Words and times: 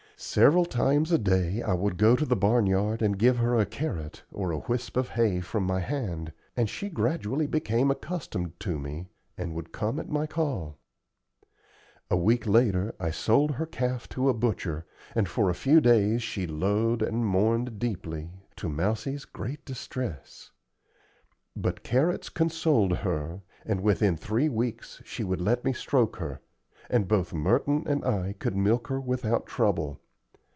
Several 0.23 0.65
times 0.65 1.11
a 1.11 1.17
day 1.17 1.63
I 1.63 1.73
would 1.73 1.97
go 1.97 2.15
to 2.15 2.25
the 2.27 2.35
barn 2.35 2.67
yard 2.67 3.01
and 3.01 3.17
give 3.17 3.37
her 3.37 3.55
a 3.57 3.65
carrot 3.65 4.21
or 4.31 4.51
a 4.51 4.59
whisp 4.59 4.95
of 4.95 5.09
hay 5.09 5.41
from 5.41 5.63
my 5.63 5.79
hand, 5.79 6.31
and 6.55 6.69
she 6.69 6.89
gradually 6.89 7.47
became 7.47 7.89
accustomed 7.89 8.59
to 8.59 8.77
me, 8.77 9.07
and 9.35 9.55
would 9.55 9.71
come 9.71 9.99
at 9.99 10.11
my 10.11 10.27
call. 10.27 10.77
A 12.11 12.17
week 12.17 12.45
later 12.45 12.93
I 12.99 13.09
sold 13.09 13.53
her 13.53 13.65
calf 13.65 14.07
to 14.09 14.29
a 14.29 14.33
butcher, 14.35 14.85
and 15.15 15.27
for 15.27 15.49
a 15.49 15.55
few 15.55 15.81
days 15.81 16.21
she 16.21 16.45
lowed 16.45 17.01
and 17.01 17.25
mourned 17.25 17.79
deeply, 17.79 18.29
to 18.57 18.69
Mousie's 18.69 19.25
great 19.25 19.65
distress. 19.65 20.51
But 21.55 21.81
carrots 21.81 22.29
consoled 22.29 22.97
her, 22.97 23.41
and 23.65 23.81
within 23.81 24.17
three 24.17 24.49
weeks 24.49 25.01
she 25.03 25.23
would 25.23 25.41
let 25.41 25.65
me 25.65 25.73
stroke 25.73 26.17
her, 26.17 26.41
and 26.91 27.07
both 27.07 27.33
Merton 27.33 27.85
and 27.87 28.05
I 28.05 28.33
could 28.37 28.55
milk 28.55 28.89
her 28.89 29.01
without 29.01 29.47
trouble. 29.47 29.97